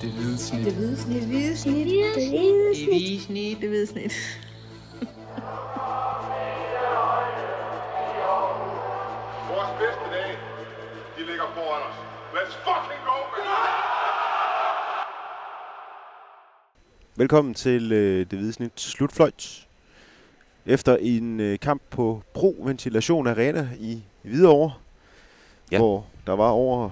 [0.00, 0.64] Det hvide snit.
[0.64, 1.20] Det hvide snit.
[1.20, 1.86] Det hvide snit.
[1.86, 2.28] Det hvide Det
[2.88, 3.60] hvide snit.
[3.60, 4.12] Det hvide snit.
[9.50, 10.36] Vores bedste dage,
[11.16, 11.96] de ligger foran os.
[12.34, 13.44] Let's fucking go, man!
[17.16, 19.66] Velkommen til øh, det hvide snit slutfløjt.
[20.66, 24.72] Efter en øh, kamp på Pro Ventilation Arena i Hvidovre,
[25.72, 25.78] ja.
[25.78, 26.90] hvor der var over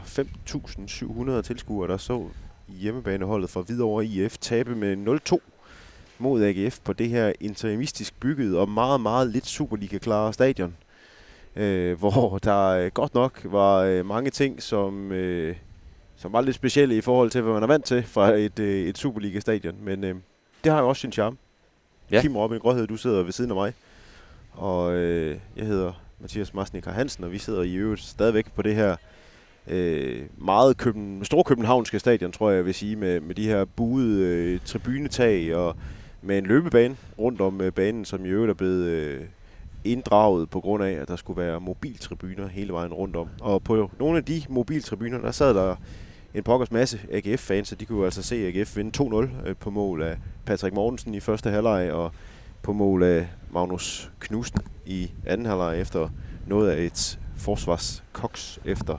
[1.38, 2.28] 5.700 tilskuere, der så
[2.68, 5.38] hjemmebaneholdet fra Hvidovre IF tabe med 0-2
[6.18, 10.76] mod AGF på det her interimistisk bygget og meget, meget lidt Superliga-klare stadion.
[11.56, 15.56] Øh, hvor der øh, godt nok var øh, mange ting, som, øh,
[16.16, 18.88] som var lidt specielle i forhold til, hvad man er vant til fra et, øh,
[18.88, 19.76] et Superliga-stadion.
[19.82, 20.14] Men øh,
[20.64, 21.36] det har jo også sin charme.
[22.10, 22.20] Ja.
[22.20, 23.72] Kim Robin Gråhed, du sidder ved siden af mig.
[24.52, 28.74] Og øh, jeg hedder Mathias Marsnik Hansen, og vi sidder i øvrigt stadigvæk på det
[28.74, 28.96] her
[29.68, 34.20] øh, meget køben, storkøbenhavnske stadion, tror jeg, jeg vil sige, med, med de her buede
[34.26, 35.76] øh, tribunetag og
[36.22, 39.20] med en løbebane rundt om øh, banen, som i øvrigt er blevet øh,
[39.84, 43.28] inddraget på grund af, at der skulle være mobiltribuner hele vejen rundt om.
[43.40, 45.76] Og på nogle af de mobiltribuner, der sad der
[46.34, 49.70] en pokkers masse AGF-fans, og de kunne jo altså se AGF vinde 2-0 øh, på
[49.70, 52.12] mål af Patrick Mortensen i første halvleg, og
[52.62, 56.08] på mål af Magnus Knudsen i anden halvleg efter
[56.46, 58.98] noget af et forsvarskoks efter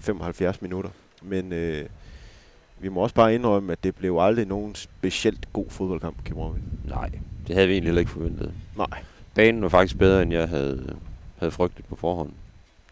[0.00, 0.90] 75 minutter.
[1.22, 1.86] Men øh,
[2.80, 6.62] vi må også bare indrømme, at det blev aldrig nogen specielt god fodboldkamp, Kim Robin.
[6.84, 7.10] Nej,
[7.46, 8.52] det havde vi egentlig heller ikke forventet.
[8.76, 9.02] Nej.
[9.34, 10.96] Banen var faktisk bedre, end jeg havde,
[11.38, 12.32] havde frygtet på forhånd.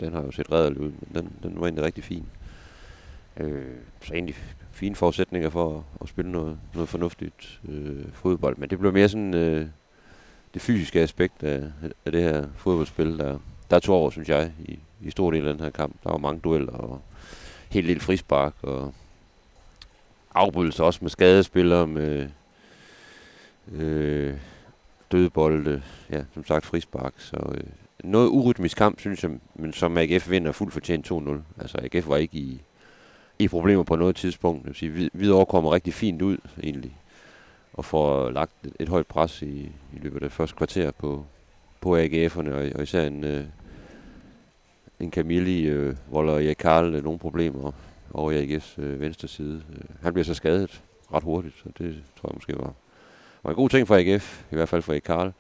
[0.01, 2.27] Den har jo set redelig ud, men den, den var egentlig rigtig fin.
[3.37, 3.63] Øh,
[4.03, 4.37] så egentlig
[4.73, 8.57] fine forudsætninger for at, at spille noget, noget fornuftigt øh, fodbold.
[8.57, 9.67] Men det blev mere sådan øh,
[10.55, 11.63] det fysiske aspekt af,
[12.07, 13.39] af det her fodboldspil, der,
[13.71, 15.97] der tog over, synes jeg, i, i stor del af den her kamp.
[16.05, 17.01] Der var mange dueller og
[17.69, 18.95] helt lille frispark og
[20.35, 22.29] afbrydelser også med skadespillere, med
[23.73, 24.37] øh,
[25.13, 27.15] dødbolde, ja, som sagt frispark.
[27.17, 27.65] Så øh,
[28.05, 31.31] noget urytmisk kamp, synes jeg, men som AGF vinder fuldt fortjent 2-0.
[31.61, 32.61] Altså AGF var ikke i,
[33.39, 34.63] i problemer på noget tidspunkt.
[34.63, 36.97] Jeg vil sige, vi, Hvidovre kommer rigtig fint ud, egentlig,
[37.73, 41.27] og får lagt et, et højt pres i, i løbet af det første kvarter på,
[41.81, 43.45] på AGF'erne, og, og især en, øh,
[45.01, 47.73] en Camilli øh, volder Erik Karl øh, nogle problemer
[48.15, 49.63] over i AGF's øh, venstre side.
[49.73, 50.83] Øh, han bliver så skadet
[51.13, 52.73] ret hurtigt, så det tror jeg måske var,
[53.43, 55.33] var en god ting for AGF, i hvert fald for Erik Karl.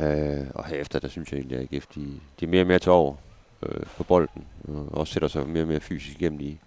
[0.00, 2.78] Øh, og herefter, der synes jeg egentlig, at AGF de, de er mere og mere
[2.78, 3.14] tår over
[3.62, 6.58] øh, på bolden, og også sætter sig mere og mere fysisk igennem i,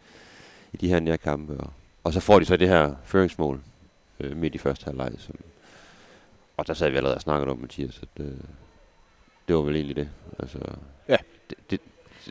[0.74, 1.58] i de her nærkampe.
[1.58, 1.70] Og,
[2.04, 3.62] og så får de så det her føringsmål
[4.20, 5.12] øh, midt i første halvleg.
[5.18, 5.36] Som,
[6.58, 8.32] og der sad vi allerede og snakkede om, Mathias, at øh,
[9.48, 10.10] det var vel egentlig det.
[10.40, 10.60] Altså,
[11.10, 11.18] Ja.
[11.50, 11.80] Det, det,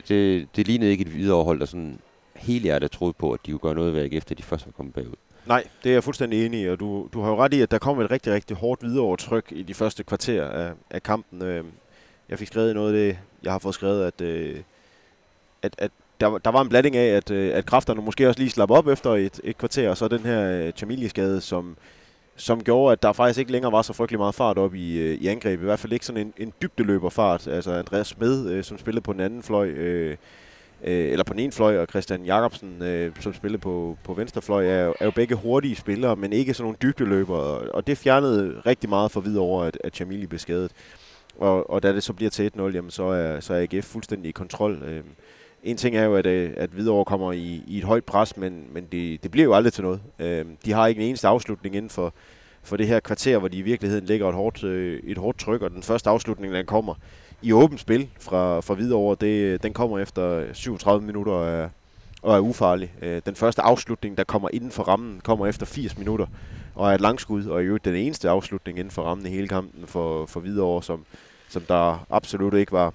[0.08, 1.98] det, lignede ikke et viderehold, der sådan
[2.36, 4.94] hele hjertet troede på, at de kunne gøre noget ved efter de først var kommet
[4.94, 5.14] bagud.
[5.46, 7.70] Nej, det er jeg fuldstændig enig i, og du, du har jo ret i, at
[7.70, 11.42] der kom et rigtig, rigtig hårdt videreovertryk i de første kvarter af, af kampen.
[11.42, 11.66] Øhm,
[12.28, 14.56] jeg fik skrevet noget af det, jeg har fået skrevet, at, øh,
[15.62, 15.90] at, at
[16.20, 18.70] der, var- der var en blanding af, at, øh, at kræfterne måske også lige slap
[18.70, 21.76] op efter et, et kvarter, og så den her øh, Chamili-skade, som,
[22.36, 25.14] som gjorde, at der faktisk ikke længere var så frygtelig meget fart op i, øh,
[25.14, 25.60] i angreb.
[25.60, 27.46] I hvert fald ikke sådan en, en dybdeløberfart.
[27.48, 30.16] Altså Andreas Smed, øh, som spillede på den anden fløj, øh,
[30.84, 34.42] øh, eller på den ene fløj, og Christian Jacobsen, øh, som spillede på, på venstre
[34.42, 37.40] fløj, er, jo- er jo begge hurtige spillere, men ikke sådan nogle dybdeløbere.
[37.40, 40.72] Og, og det fjernede rigtig meget for videre over, at, at Chamili blev skadet.
[41.38, 44.28] Og, og da det så bliver til 1-0, jamen, så, er, så er AGF fuldstændig
[44.28, 44.82] i kontrol.
[44.86, 45.00] Øh,
[45.62, 48.66] en ting er jo, at, øh, at Hvidovre kommer i, i et højt pres, men,
[48.72, 50.00] men det, det bliver jo aldrig til noget.
[50.18, 52.14] Øh, de har ikke en eneste afslutning inden for,
[52.62, 55.62] for det her kvarter, hvor de i virkeligheden lægger et hårdt, øh, et hårdt tryk,
[55.62, 56.94] og den første afslutning, den kommer
[57.42, 61.68] i åbent spil fra, fra Hvidovre, det, den kommer efter 37 minutter og er,
[62.22, 62.92] og er ufarlig.
[63.02, 66.26] Øh, den første afslutning, der kommer inden for rammen, kommer efter 80 minutter
[66.74, 69.48] og er et langskud, og i øvrigt den eneste afslutning inden for rammen i hele
[69.48, 71.04] kampen for, for Hvidovre, som,
[71.48, 72.92] som der absolut ikke var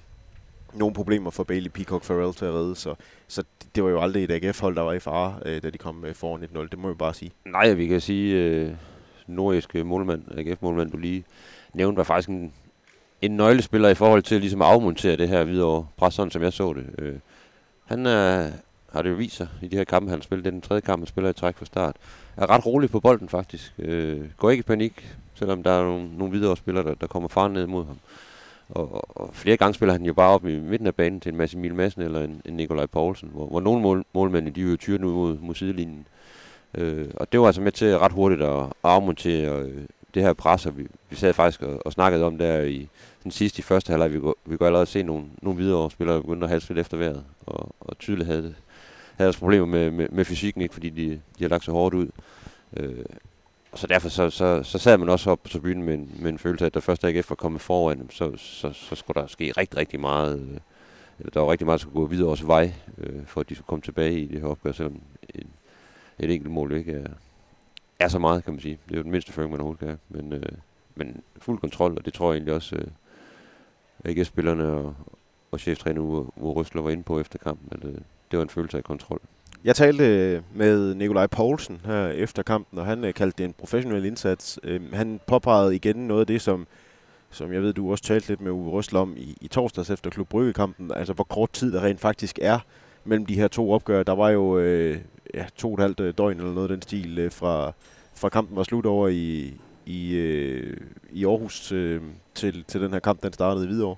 [0.72, 2.76] nogle problemer for Bailey Peacock Farrell til at redde.
[2.76, 2.94] Så,
[3.28, 6.04] så det, var jo aldrig et AGF-hold, der var i fare, øh, da de kom
[6.04, 6.68] øh, foran 1-0.
[6.68, 7.30] Det må jeg bare sige.
[7.44, 8.72] Nej, vi kan sige, øh,
[9.26, 11.24] nordiske øh, målmand, AGF-målmand, du lige
[11.74, 12.52] nævnte, var faktisk en,
[13.22, 16.52] en nøglespiller i forhold til ligesom at afmontere det her videre pres, sådan som jeg
[16.52, 16.86] så det.
[16.98, 17.18] Øh,
[17.84, 18.50] han er,
[18.92, 20.42] har det jo vist sig i de her kampe, han spiller.
[20.42, 21.96] Det er den tredje kamp, han spiller i træk fra start.
[22.36, 23.74] Er ret rolig på bolden faktisk.
[23.78, 27.28] Øh, går ikke i panik, selvom der er nogle, nogle videre spillere, der, der kommer
[27.28, 27.98] far ned mod ham.
[28.68, 31.32] Og, og, og flere gange spiller han jo bare op i midten af banen til
[31.32, 34.60] en masse Emil Madsen eller en, en Nikolaj Poulsen, hvor, hvor nogle mål, målmænd, de
[34.60, 36.06] jo tyrer ud mod, mod sidelinjen.
[36.74, 39.82] Øh, og det var altså med til ret hurtigt at, at afmontere øh,
[40.14, 42.88] det her pres, og vi, vi sad faktisk og, og snakkede om der i
[43.22, 44.12] den sidste i første halvleg.
[44.12, 46.96] Vi, vi kunne allerede se nogle, nogle videre spillere, der begyndte at halse lidt efter
[46.96, 48.54] vejret, og, og tydeligt havde det,
[49.16, 51.94] havde også problemer med, med, med fysikken, ikke, fordi de, de har lagt så hårdt
[51.94, 52.08] ud.
[52.76, 53.04] Øh,
[53.74, 56.38] så derfor så, så, så sad man også op på tribunen med en, med en
[56.38, 59.52] følelse af, at der først AGF var kommet foran, så, så, så skulle der ske
[59.56, 60.40] rigtig, rigtig meget.
[60.40, 63.54] Øh, der var rigtig meget, der skulle gå videre også vej, øh, for at de
[63.54, 65.00] skulle komme tilbage i det her opgør, selvom
[65.34, 65.50] en,
[66.18, 67.08] et enkelt mål ikke er,
[67.98, 68.78] er så meget, kan man sige.
[68.88, 69.98] Det er jo den mindste føring, man overhovedet kan.
[70.08, 70.52] Men, øh,
[70.94, 72.86] men fuld kontrol, og det tror jeg egentlig også, øh,
[74.04, 74.94] AGF-spillerne og,
[75.50, 77.98] og cheftræner Uwe Røsler var inde på efter kampen, at øh,
[78.30, 79.20] det var en følelse af kontrol.
[79.64, 83.54] Jeg talte øh, med Nikolaj Poulsen her efter kampen, og han øh, kaldte det en
[83.58, 84.58] professionel indsats.
[84.62, 86.66] Øhm, han påpegede igen noget af det, som,
[87.30, 90.10] som jeg ved, du også talte lidt med Uwe Røsler om i, i torsdags efter
[90.10, 92.58] Klub Brygge-kampen, altså hvor kort tid der rent faktisk er
[93.04, 94.02] mellem de her to opgør.
[94.02, 94.98] Der var jo øh,
[95.34, 97.72] ja, to og et halvt øh, døgn eller noget af den stil øh, fra,
[98.14, 99.54] fra kampen var slut over i,
[99.86, 100.76] i, øh,
[101.12, 102.02] i Aarhus øh,
[102.34, 103.96] til, til den her kamp, den startede i Hvidovre.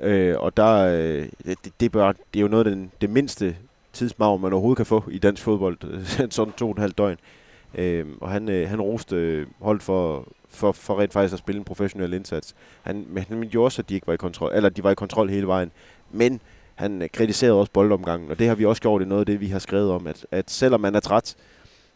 [0.00, 3.56] Øh, og der, øh, det, det, bør, det er jo noget af den, det mindste
[3.94, 7.16] tidsmavn, man overhovedet kan få i dansk fodbold, sådan to og en halv døgn.
[7.74, 11.58] Øh, og han, øh, han roste øh, holdt for, for, for rent faktisk at spille
[11.58, 12.54] en professionel indsats.
[12.82, 14.90] Han, men han mente jo også, at de ikke var i kontrol, eller de var
[14.90, 15.70] i kontrol hele vejen.
[16.12, 16.40] Men
[16.74, 19.40] han øh, kritiserede også boldomgangen, og det har vi også gjort i noget af det,
[19.40, 21.36] vi har skrevet om, at, at selvom man er træt,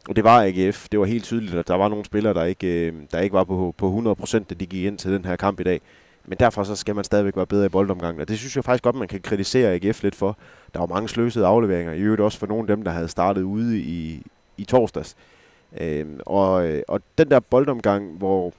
[0.08, 2.86] og det var AGF, det var helt tydeligt, at der var nogle spillere, der ikke,
[2.86, 5.60] øh, der ikke var på, på 100%, da de gik ind til den her kamp
[5.60, 5.80] i dag.
[6.28, 8.20] Men derfor så skal man stadigvæk være bedre i boldomgangen.
[8.20, 10.36] Og det synes jeg faktisk godt, man kan kritisere AGF lidt for.
[10.75, 11.92] Der var mange sløsede afleveringer.
[11.92, 14.22] I øvrigt også for nogle af dem, der havde startet ude i,
[14.56, 15.16] i torsdags.
[15.80, 18.52] Øhm, og, øh, og den der boldomgang, hvor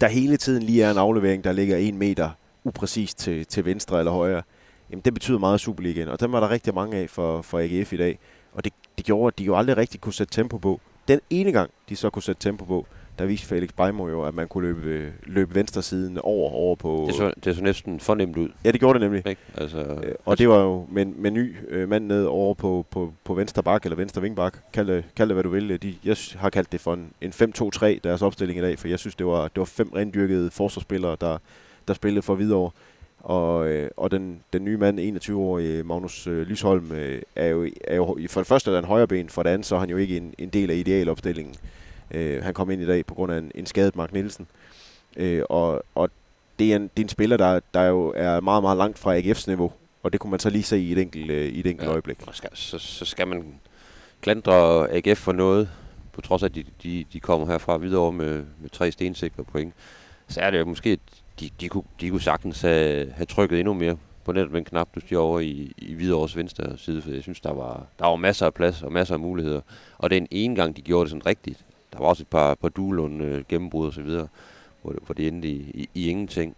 [0.00, 2.30] der hele tiden lige er en aflevering, der ligger en meter
[2.64, 4.42] upræcist til, til venstre eller højre,
[4.90, 6.08] jamen det betyder meget Superligaen.
[6.08, 8.18] Og dem var der rigtig mange af for, for AGF i dag.
[8.52, 10.80] Og det, det gjorde, at de jo aldrig rigtig kunne sætte tempo på.
[11.08, 12.86] Den ene gang, de så kunne sætte tempo på,
[13.18, 17.04] der viste Felix Beimo jo, at man kunne løbe, løbe venstre siden over, over på...
[17.06, 18.48] Det så, det så næsten fornemt ud.
[18.64, 19.26] Ja, det gjorde det nemlig.
[19.26, 19.40] Ikke?
[19.56, 23.12] Altså, øh, og det var jo med, med ny øh, mand ned over på, på,
[23.24, 24.58] på venstre bak, eller venstre vingbak.
[24.72, 25.82] Kald det, kald det hvad du vil.
[25.82, 28.98] De, jeg har kaldt det for en, en 5-2-3, deres opstilling i dag, for jeg
[28.98, 31.38] synes, det var, det var fem rendyrkede forsvarsspillere, der,
[31.88, 32.70] der spillede for videre.
[33.18, 37.96] Og, øh, og den, den nye mand, 21-årige Magnus øh, Lysholm, øh, er, jo, er
[37.96, 39.90] jo for det første er der en højre ben, for det andet så er han
[39.90, 41.54] jo ikke en, en del af idealopstillingen.
[42.10, 44.46] Øh, han kom ind i dag på grund af en, en skadet Mark Nielsen.
[45.16, 46.10] Øh, og, og
[46.58, 49.18] det er, en, det er en spiller, der, der jo er meget, meget langt fra
[49.18, 49.72] AGF's niveau.
[50.02, 51.92] Og det kunne man så lige se i et enkelt, øh, i et enkelt ja,
[51.92, 52.18] øjeblik.
[52.32, 53.54] Skal, så, så skal man
[54.20, 55.68] klandre AGF for noget,
[56.12, 59.74] på trods af, at de, de, de kommer herfra videre med, med tre stensikre point.
[60.28, 60.98] Så er det jo måske, at
[61.40, 64.88] de, de, kunne, de kunne sagtens have, have trykket endnu mere på netop den knap,
[64.94, 68.16] du stiger over i, i Hvidovres venstre side, for jeg synes, der var, der var
[68.16, 69.60] masser af plads og masser af muligheder.
[69.98, 72.68] Og den ene gang, de gjorde det sådan rigtigt, der var også et par, par
[72.68, 74.28] duelund øh, gennembrud og så videre,
[74.82, 76.56] hvor, hvor det endte i, i, i ingenting.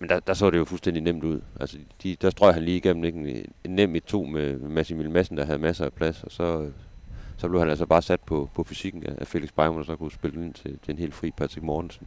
[0.00, 1.40] Men der, der så det jo fuldstændig nemt ud.
[1.60, 3.46] Altså, de, der strøg han lige igennem ikke?
[3.64, 6.70] En, nem i to med Massimil Madsen, der havde masser af plads, og så,
[7.36, 10.12] så blev han altså bare sat på, på fysikken af Felix Beimund, og så kunne
[10.12, 12.06] spille ind til, til en helt fri Patrick Mortensen.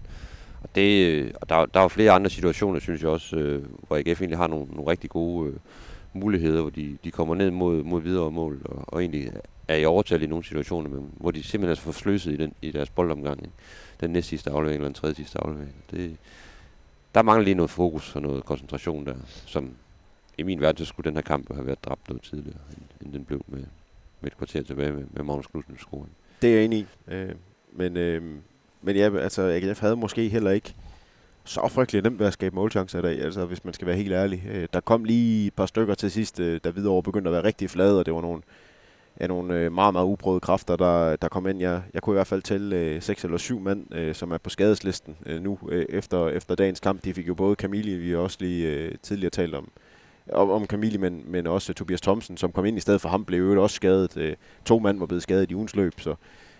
[0.63, 3.97] Og, det, øh, og der, der var flere andre situationer, synes jeg også, øh, hvor
[3.97, 5.55] AGF egentlig har nogle, nogle rigtig gode øh,
[6.13, 9.31] muligheder, hvor de, de kommer ned mod, mod videre mål, og, og egentlig
[9.71, 12.71] er i overtal i nogle situationer, men hvor de simpelthen er forsløset i, den, i
[12.71, 13.39] deres boldomgang.
[13.39, 13.53] Ikke?
[14.01, 15.75] Den næst sidste aflevering, eller den tredje sidste aflevering.
[15.91, 16.17] Det,
[17.15, 19.15] der mangler lige noget fokus og noget koncentration der,
[19.45, 19.71] som
[20.37, 23.13] i min verden, så skulle den her kamp have været dræbt noget tidligere, end, end
[23.13, 23.63] den blev med,
[24.21, 26.11] med et kvarter tilbage med, med Magnus Knudsen scoring.
[26.41, 26.85] Det er jeg enig i.
[27.07, 27.35] Øh,
[27.73, 28.23] men, øh,
[28.81, 30.73] men ja, altså AGF havde måske heller ikke
[31.43, 34.11] så frygtelig nemt ved at skabe målchancer i dag, altså hvis man skal være helt
[34.11, 34.43] ærlig.
[34.51, 37.43] Øh, der kom lige et par stykker til sidst, øh, da Hvidovre begyndte at være
[37.43, 38.41] rigtig flade, og det var nogle,
[39.17, 41.59] af nogle øh, meget, meget uprøvede kræfter, der, der kom ind.
[41.59, 44.37] Jeg, jeg kunne i hvert fald tælle øh, seks eller syv mand, øh, som er
[44.37, 47.03] på skadeslisten øh, nu øh, efter, efter dagens kamp.
[47.03, 49.71] De fik jo både Camille, vi har også lige øh, tidligere talt om,
[50.31, 53.25] om, om Camille, men, men også Tobias Thomsen, som kom ind i stedet for ham,
[53.25, 54.17] blev jo også skadet.
[54.17, 56.15] Øh, to mand var blevet skadet i ugens løb, så,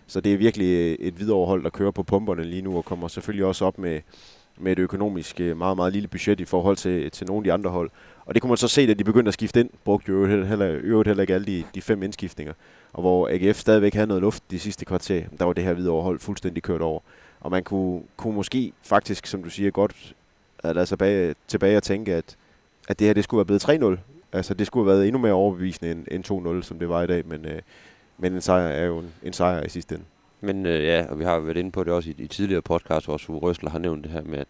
[0.07, 3.07] så det er virkelig øh, et viderehold, der kører på pumperne lige nu, og kommer
[3.07, 3.99] selvfølgelig også op med,
[4.57, 7.53] med et økonomisk øh, meget, meget lille budget i forhold til, til nogle af de
[7.53, 7.89] andre hold.
[8.31, 10.47] Og det kunne man så se, da de begyndte at skifte ind, brugte jo øvrigt
[10.47, 12.53] heller, øvrigt heller ikke alle de, de fem indskiftninger.
[12.93, 16.01] Og hvor AGF stadigvæk havde noget luft de sidste kvarter, der var det her videre
[16.01, 16.99] hold fuldstændig kørt over.
[17.39, 20.13] Og man kunne, kunne måske faktisk, som du siger, godt
[20.63, 22.35] lade sig bag, tilbage og tænke, at,
[22.87, 23.99] at det her det skulle være blevet 3-0.
[24.33, 27.07] Altså det skulle have været endnu mere overbevisende end, end 2-0, som det var i
[27.07, 27.27] dag.
[27.27, 27.61] Men, øh,
[28.17, 30.05] men en sejr er jo en, en sejr i sidste ende.
[30.41, 33.05] Men øh, ja, og vi har været inde på det også i, i tidligere podcast,
[33.05, 34.47] hvor Røsler har nævnt det her med, at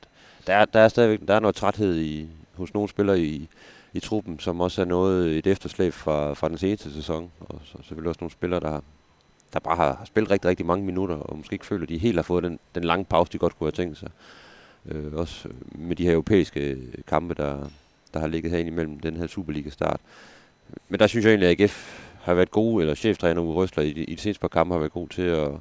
[0.48, 2.28] der der er stadigvæk der er noget træthed i,
[2.62, 3.48] hos nogle spillere i,
[3.94, 7.32] i truppen, som også er noget et efterslæb fra, fra den seneste sæson.
[7.40, 8.80] Og så selvfølgelig også nogle spillere, der,
[9.54, 12.16] der bare har spillet rigtig, rigtig mange minutter, og måske ikke føler, at de helt
[12.18, 14.10] har fået den, den lange pause, de godt kunne have tænkt sig.
[14.86, 16.78] Øh, også med de her europæiske
[17.08, 17.70] kampe, der,
[18.14, 20.00] der har ligget herinde imellem den her Superliga-start.
[20.90, 23.94] Men der synes jeg egentlig, at AGF har været gode, eller cheftræner Uwe Røsler i,
[23.94, 25.52] de- i de seneste par kampe har været god til at,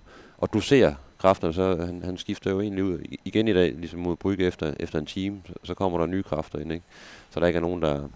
[0.42, 4.16] at dosere kræfter, så han, han skifter jo egentlig ud igen i dag, ligesom mod
[4.16, 6.84] Brygge efter, efter en time, så, så kommer der nye kræfter ind, ikke?
[7.30, 8.08] Så der ikke er nogen, der,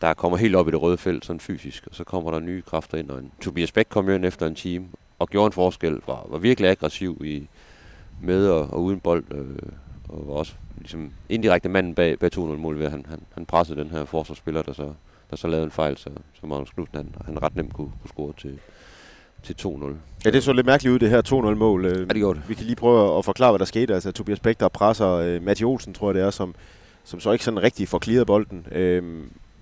[0.00, 2.62] der kommer helt op i det røde felt, sådan fysisk, og så kommer der nye
[2.62, 4.88] kræfter ind, og en, Tobias Bæk kom jo ind efter en time,
[5.18, 7.48] og gjorde en forskel, var, var virkelig aggressiv i,
[8.22, 9.58] med og, og uden bold, øh,
[10.08, 13.80] og var også ligesom indirekte manden bag, bag 2-0-mål ved, at han, han, han pressede
[13.80, 14.92] den her forsvarsspiller, der så,
[15.30, 18.08] der så lavede en fejl, så, så Magnus Knudsen, han, han ret nemt kunne, kunne
[18.08, 18.58] score til,
[19.42, 19.84] til 2-0.
[20.24, 21.22] Ja, det så lidt mærkeligt ud, det her
[21.52, 21.84] 2-0-mål.
[21.84, 22.48] Øh, Ja, det gjorde det.
[22.48, 23.94] Vi kan lige prøve at forklare, hvad der skete.
[23.94, 26.54] Altså, Tobias Bæk, der presser øh, Matti Olsen, tror jeg det er, som,
[27.04, 28.66] som så ikke sådan rigtig får clearet bolden.
[28.72, 29.02] Øh,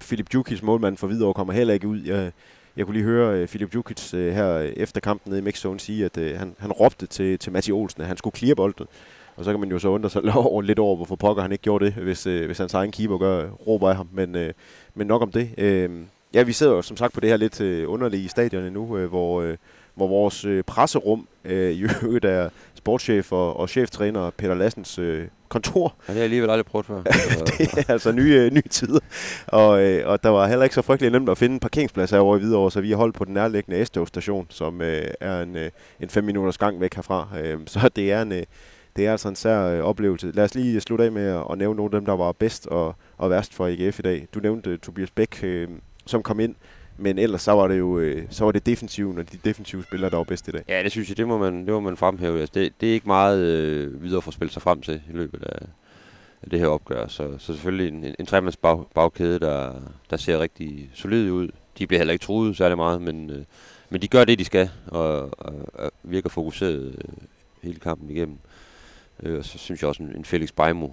[0.00, 2.00] Philip Djukic, målmand for Hvidovre, kommer heller ikke ud.
[2.00, 2.32] Jeg,
[2.76, 6.04] jeg kunne lige høre øh, Philip Djukic øh, her efter kampen nede i Mixzone sige,
[6.04, 8.86] at øh, han, han råbte til, til Matti Olsen, at han skulle clear bolden.
[9.36, 11.62] Og så kan man jo så undre sig over, lidt over, hvorfor pokker han ikke
[11.62, 14.08] gjorde det, hvis, øh, hvis hans egen keeper gør, råber af ham.
[14.12, 14.52] Men, øh,
[14.94, 15.50] men nok om det.
[15.58, 15.90] Øh,
[16.34, 19.08] ja, vi sidder jo som sagt på det her lidt øh, underlige stadion nu, øh,
[19.08, 19.56] hvor, øh,
[19.94, 25.24] hvor vores øh, presserum øh, i øvrigt er sportschef og, og cheftræner Peter Lassens øh,
[25.48, 25.82] kontor.
[25.82, 27.02] Ja, det har jeg alligevel aldrig prøvet før.
[27.58, 29.00] Det er altså nye, øh, nye tider.
[29.46, 32.36] Og, øh, og der var heller ikke så frygtelig nemt at finde en parkeringsplads herovre
[32.36, 35.56] i Hvidovre, så vi har holdt på den nærliggende s station som øh, er en,
[35.56, 35.70] øh,
[36.00, 37.28] en fem minutters gang væk herfra.
[37.42, 38.32] Øh, så det er en...
[38.32, 38.42] Øh,
[38.96, 40.30] det er altså en sær øh, oplevelse.
[40.34, 42.66] Lad os lige slutte af med at, at nævne nogle af dem, der var bedst
[42.66, 44.26] og, og værst for AGF i dag.
[44.34, 45.68] Du nævnte uh, Tobias Bæk, øh,
[46.10, 46.54] som kom ind,
[46.96, 50.10] men ellers så var det jo øh, så var det defensiven og de defensive spillere,
[50.10, 50.64] der var bedst i dag.
[50.68, 52.40] ja, det synes jeg, det må man, det må man fremhæve.
[52.40, 55.12] Altså, det, det er ikke meget øh, videre for at spille sig frem til i
[55.12, 55.66] løbet af,
[56.42, 57.06] af det her opgør.
[57.06, 59.72] Så, så selvfølgelig en, en, en tremands bag, bagkæde, der,
[60.10, 61.48] der ser rigtig solid ud.
[61.78, 63.44] De bliver heller ikke truet særlig meget, men, øh,
[63.90, 67.14] men de gør det, de skal, og, og, og virker fokuseret øh,
[67.62, 68.38] hele kampen igennem.
[69.22, 70.88] Øh, og så synes jeg også, en, en Felix Beimo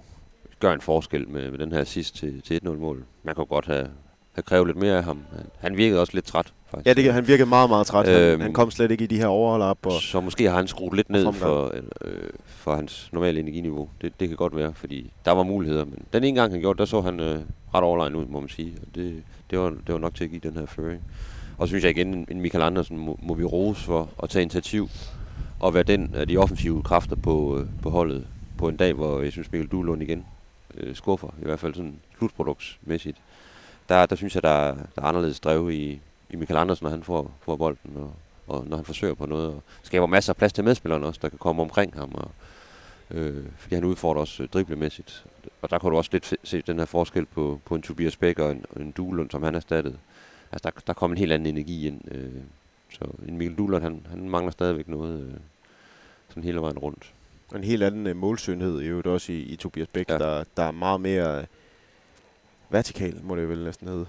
[0.60, 3.04] gør en forskel med, med den her sidst til, til 1-0-mål.
[3.22, 3.88] Man kan godt have,
[4.38, 5.18] have krævet lidt mere af ham.
[5.58, 6.86] Han, virkede også lidt træt, faktisk.
[6.86, 8.06] Ja, det, han virkede meget, meget træt.
[8.08, 9.86] Han, Øhm, han kom slet ikke i de her overlap.
[9.86, 11.72] Og, Så måske har han skruet lidt ned for,
[12.04, 13.88] øh, for hans normale energiniveau.
[14.02, 15.84] Det, det kan godt være, fordi der var muligheder.
[15.84, 17.40] Men den ene gang han gjorde, der så han øh,
[17.74, 18.72] ret overlegen ud, må man sige.
[18.82, 21.02] Og det, det, var, det var nok til at give den her føring.
[21.58, 24.42] Og så synes jeg igen, en- Michael Andersen må, må vi rose for at tage
[24.42, 24.88] initiativ
[25.60, 28.26] og være den af de offensive kræfter på, øh, på holdet
[28.58, 30.24] på en dag, hvor jeg synes Mikkel Duhlund igen
[30.74, 33.16] øh, skuffer, i hvert fald sådan slutproduktsmæssigt.
[33.88, 36.90] Der, der synes jeg, der, er- der er anderledes drev i, i Michael Andersen, når
[36.90, 38.12] han får, får bolden, og,
[38.46, 41.28] og når han forsøger på noget, og skaber masser af plads til medspillerne også, der
[41.28, 42.30] kan komme omkring ham, og,
[43.10, 45.24] øh, fordi han udfordrer også øh, driblemæssigt.
[45.62, 48.38] Og der kunne du også lidt se- den her forskel på, på en Tobias Bæk
[48.38, 49.98] og en, og en Duhlund, som han erstattede.
[50.52, 52.00] Altså, der, der kom en helt anden energi ind.
[52.10, 52.32] Øh,
[52.92, 55.34] så en Mikkel Duhlund, han, han mangler stadigvæk noget øh,
[56.28, 57.12] sådan hele vejen rundt.
[57.56, 60.18] en helt anden øh, målsynhed i øvrigt også i, i Tobias Bæk, Ja.
[60.18, 61.44] der, der er meget mere
[62.70, 64.06] vertikal, må det vel næsten hedde.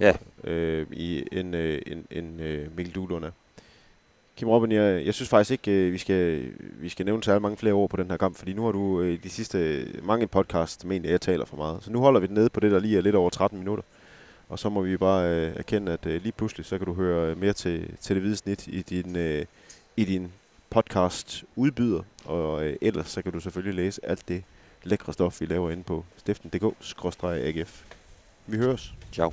[0.00, 0.12] Ja.
[0.44, 3.30] Øh, i en, øh, en, en øh, Mikkel Duhlund er.
[4.36, 7.56] Kim Robin, jeg, jeg synes faktisk ikke, øh, vi skal, vi skal nævne særlig mange
[7.56, 10.84] flere ord på den her kamp, fordi nu har du øh, de sidste mange podcast
[10.84, 11.84] ment, at jeg taler for meget.
[11.84, 13.84] Så nu holder vi den nede på det, der lige er lidt over 13 minutter.
[14.48, 17.34] Og så må vi bare øh, erkende, at øh, lige pludselig, så kan du høre
[17.34, 19.44] mere til, til det hvide snit i din, øh,
[19.96, 20.32] i din
[20.70, 24.42] podcast udbyder, og øh, ellers så kan du selvfølgelig læse alt det
[24.84, 27.82] lækre stof, vi laver inde på stiften.dk-agf.
[28.46, 28.94] Vi høres.
[29.12, 29.32] Ciao.